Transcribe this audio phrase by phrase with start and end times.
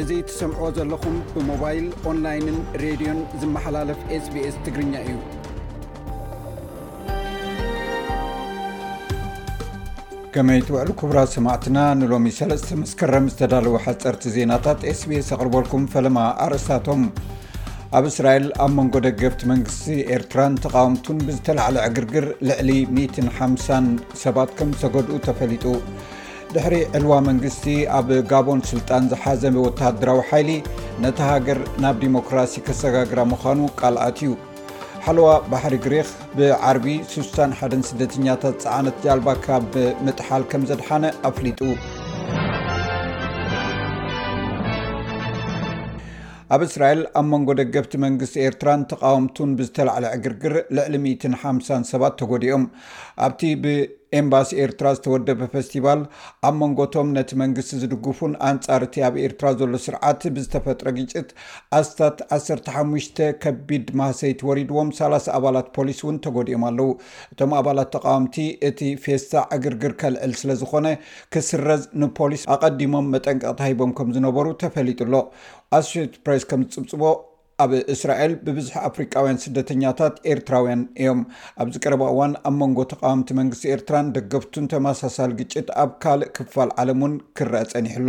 [0.00, 5.16] እዚ ትሰምዖ ዘለኹም ብሞባይል ኦንላይንን ሬድዮን ዝመሓላለፍ ስbስ ትግርኛ እዩ
[10.36, 17.02] ከመይት ውዕሉ ክቡራት ሰማዕትና ንሎሚ 3ስተ መስከረም ዝተዳለወ ሓፀርቲ ዜናታት ስስ ኣቕርበልኩም ፈለማ ኣርእስታቶም
[17.98, 23.90] ኣብ እስራኤል ኣብ መንጎ ደገፍቲ መንግስቲ ኤርትራን ተቃወምቱን ብዝተላዕለ ዕግርግር ልዕሊ 150
[24.22, 25.64] ሰባት ከም ዝተገድኡ ተፈሊጡ
[26.54, 27.66] ድሕሪ ዕልዋ መንግስቲ
[27.98, 30.50] ኣብ ጋቦን ስልጣን ዝሓዘመ ወታደራዊ ሓይሊ
[31.04, 34.32] ነቲ ሃገር ናብ ዲሞክራሲ ከሰጋግራ ምዃኑ ቃልኣት እዩ
[35.06, 36.86] ሓለዋ ባሕሪ ግሪኽ ብዓርቢ
[37.16, 39.72] 61 ስደተኛታት ፀዕነት ጃልባ ካብ
[40.08, 41.60] ምጥሓል ከም ዘድሓነ ኣፍሊጡ
[46.54, 52.64] ኣብ እስራኤል ኣብ መንጎ ደገብቲ መንግስቲ ኤርትራን ተቃወምቱን ብዝተላዕለ ዕግርግር ልዕሊ 150 ሰባት ተጎዲኦም
[53.26, 53.42] ኣብቲ
[54.20, 56.00] ኤምባሲ ኤርትራ ዝተወደበ ፌስቲቫል
[56.48, 61.28] ኣብ መንጎቶም ነቲ መንግስቲ ዝድግፉን ኣንፃር ቲ ኣብ ኤርትራ ዘሎ ስርዓት ብዝተፈጥረ ግጭት
[61.78, 66.90] ኣስታት 15 ከቢድ ማህሰይቲ ወሪድዎም 30 ኣባላት ፖሊስ እውን ተጎዲኦም ኣለው
[67.32, 68.38] እቶም ኣባላት ተቃዋምቲ
[68.70, 70.86] እቲ ፌስታ ዕግርግር ከልዕል ስለዝኮነ
[71.34, 75.14] ክስረዝ ንፖሊስ ኣቀዲሞም መጠንቀቅታሂቦም ከም ዝነበሩ ተፈሊጡሎ
[75.78, 77.04] ኣሶሴት ፕራስ ከም ዝፅብፅቦ
[77.62, 81.20] ኣብ እስራኤል ብብዙሕ አፍሪቃውያን ስደተኛታት ኤርትራውያን እዮም
[81.62, 87.02] ኣብዚ ቀረባ እዋን ኣብ መንጎ ተቃዋምቲ መንግስቲ ኤርትራን ደገፍቱን ተመሳሳሊ ግጭት ኣብ ካልእ ክፋል ዓለም
[87.06, 88.08] ውን ክረአ ፀኒሕሎ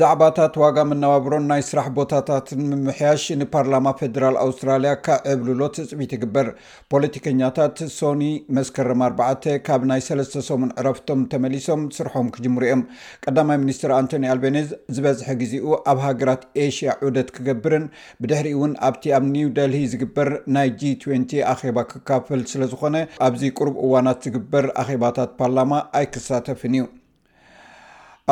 [0.00, 6.46] ዛዕባታት ዋጋ መነባብሮን ናይ ስራሕ ቦታታትን ምምሕያሽ ንፓርላማ ፌደራል ኣውስትራልያ ካብ ዕብልሎ ትፅቢት ይግበር
[6.92, 8.22] ፖለቲከኛታት ሶኒ
[8.58, 12.84] መስከረማ 4 ካብ ናይ ሰለስተ ሰሙን ዕረፍቶም ተመሊሶም ስርሖም ክጅምሮ እዮም
[13.26, 17.84] ቀዳማይ ሚኒስትር ኣንቶኒ ኣልቤነዝ ዝበዝሐ ግዜኡ ኣብ ሃገራት ኤሽያ ዑደት ክገብርን
[18.22, 22.96] ብድሕሪ እውን ኣብቲ ኣብ ኒው ደልሂ ዝግበር ናይ g20 ኣኼባ ክካፍል ስለ ዝኮነ
[23.28, 26.86] ኣብዚ ቅርብ እዋናት ዝግበር ኣኼባታት ፓርላማ ኣይክሳተፍን እዩ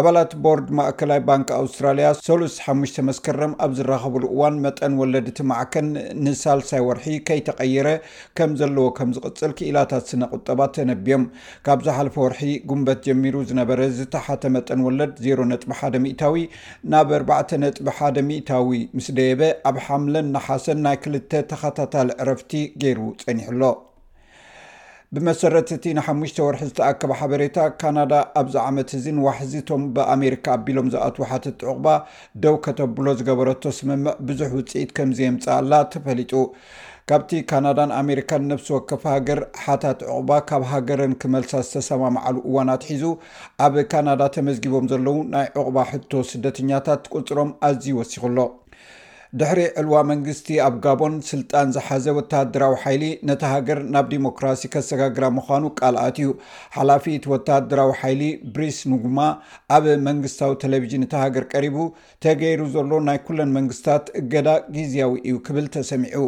[0.01, 2.75] ኣባላት ቦርድ ማእከላይ ባንኪ ኣውስትራልያ ሰሉስ ሓ
[3.09, 5.89] መስከረም ኣብ ዝራኸብሉ እዋን መጠን ወለድ እቲ ማዕከን
[6.25, 7.89] ንሳልሳይ ወርሒ ከይተቀይረ
[8.41, 11.25] ከም ዘለዎ ከም ዝቅፅል ክኢላታት ስነ ቁጠባት ተነብዮም
[11.69, 16.45] ካብ ዝሓለፈ ወርሒ ጉንበት ጀሚሩ ዝነበረ ዝተሓተ መጠን ወለድ 0ሮ ነጥ ሓደ ሚታዊ
[16.95, 22.53] ናብ 4ተ ነጥ ሓደ ሚእታዊ ምስ ደየበ ኣብ ሓምለን ናሓሰን ናይ ክልተ ተኸታታሊ ዕረፍቲ
[22.85, 23.63] ገይሩ ፀኒሕሎ
[25.17, 31.59] ብመሰረተ እቲ ንሓሙሽተ ወርሒ ዝተኣከበ ሓበሬታ ካናዳ ኣብዚ ዓመት እዚ ንዋሕዚቶም ብኣሜሪካ ኣቢሎም ዝኣት ሓትት
[31.71, 31.87] ዑቁባ
[32.43, 36.33] ደው ከተብሎ ዝገበረቶ ስምምዕ ብዙሕ ውፅኢት ከምዘየምፃኣላ ተፈሊጡ
[37.13, 43.05] ካብቲ ካናዳን ኣሜሪካን ነፍሲ ወከፍ ሃገር ሓታት ዕቕባ ካብ ሃገረን ክመልሳ ዝተሰማምዓሉ እዋናትሒዙ
[43.67, 48.39] ኣብ ካናዳ ተመዝጊቦም ዘለው ናይ ዕቁባ ሕቶ ስደተኛታት ቁፅሮም ኣዝዩ ወሲኩሎ
[49.41, 55.63] ድሕሪ ዕልዋ መንግስቲ ኣብ ጋቦን ስልጣን ዝሓዘ ወታደራዊ ሓይሊ ነቲ ሃገር ናብ ዲሞክራሲ ከሰጋግራ ምኳኑ
[55.81, 56.31] ቃልኣት እዩ
[56.77, 58.23] ሓላፊት ወታደራዊ ሓይሊ
[58.57, 59.19] ብሪስ ንጉማ
[59.77, 61.77] ኣብ መንግስታዊ ቴሌቭዥን እቲ ሃገር ቀሪቡ
[62.27, 66.25] ተገይሩ ዘሎ ናይ ኩለን መንግስትታት እገዳ ግዜያዊ እዩ ክብል ተሰሚዑ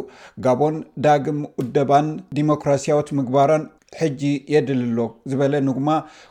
[0.47, 0.77] ጋቦን
[1.07, 2.07] ዳግም ውደባን
[2.41, 3.65] ዲሞክራሲያት ምግባራን
[4.01, 4.21] ሕጂ
[4.55, 4.99] የድል ኣሎ
[5.29, 5.89] ዝበለ ንጉማ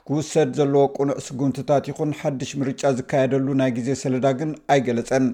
[0.08, 5.26] ክውሰድ ዘለዎ ቁኑዕ ስጉምትታት ይኹን ሓድሽ ምርጫ ዝካየደሉ ናይ ግዜ ሰለዳግን ኣይገለፀን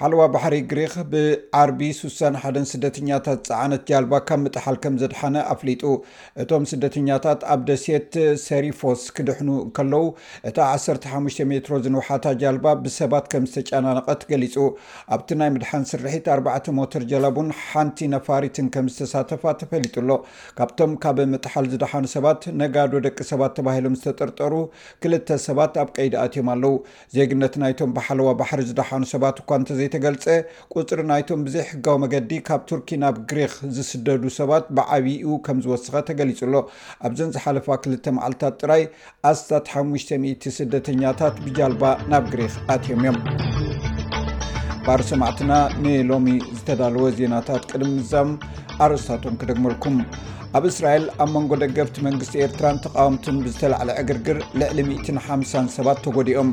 [0.00, 5.82] ሓለዋ ባሕሪ ግሪክ ብዓርቢ 61 ስደተኛታት ፀዓነት ጃልባ ካብ ምጥሓል ከም ዘድሓነ ኣፍሊጡ
[6.42, 8.16] እቶም ስደተኛታት ኣብ ደሴት
[8.48, 10.02] ሰሪፎስ ክድሕኑ ከለዉ
[10.48, 14.56] እታ 15 ሜትሮ ዝነውሓታ ጃልባ ብሰባት ከም ዝተጨናንቐት ገሊፁ
[15.16, 20.10] ኣብቲ ናይ ምድሓን ስርሒት 4 ሞተር ጀላቡን ሓንቲ ነፋሪትን ከም ዝተሳተፋ ተፈሊጡሎ
[20.60, 24.52] ካብቶም ካብ ምጥሓል ዝደሓኑ ሰባት ነጋዶ ደቂ ሰባት ተባሂሎም ዝተጠርጠሩ
[25.04, 26.76] ክልተ ሰባት ኣብ ቀይዳኣትዮም ኣለው
[27.18, 29.40] ዜግነት ናይቶም ብሓለዋ ባሕሪ ዝደሓኑ ሰባት
[29.85, 30.24] እ ተገልፀ
[30.78, 36.54] ቁፅሪ ናይቶም ብዘይ ሕጋዊ መገዲ ካብ ቱርኪ ናብ ግሪክ ዝስደዱ ሰባት ብዓብኡ ከም ዝወስኸ ተገሊፁሎ
[37.08, 38.82] ኣብዘን ዝሓለፋ 2ል መዓልታት ጥራይ
[39.30, 43.18] ኣስታት 5000 ስደተኛታት ብጃልባ ናብ ግሪክ ኣትዮም እዮም
[44.86, 45.52] ባር ሰማዕትና
[45.84, 48.30] ንሎሚ ዝተዳልወ ዜናታት ቅድም ዛም
[48.84, 49.96] ኣርእስታቶም ክደግመልኩም
[50.56, 56.50] ኣብ እስራኤል ኣብ መንጎ ደገፍቲ መንግስቲ ኤርትራን ተቃወምትን ብዝተላዕለ ዕግርግር ልዕሊ 150 ሰባት ተጎዲኦም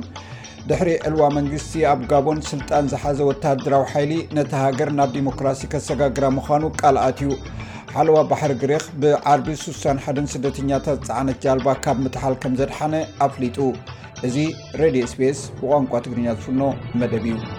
[0.70, 6.64] ድሕሪ ዕልዋ መንግስቲ ኣብ ጋቦን ስልጣን ዝሓዘ ወታድራዊ ሓይሊ ነቲ ሃገር ናብ ዲሞክራሲ ከሰጋግራ ምዃኑ
[6.82, 7.32] ቃልኣት እዩ
[7.96, 12.94] ሓለዋ ባሕሪ ግሬኽ ብዓርቢ 61 ስደተኛታት ፃዕነት ጃልባ ካብ ምትሓል ከም ዘድሓነ
[13.28, 13.58] ኣፍሊጡ
[14.30, 14.36] እዚ
[14.84, 16.62] ሬድዮ ስፔስ ብቋንቋ ትግርኛ ዝፍኖ
[17.02, 17.53] መደብ እዩ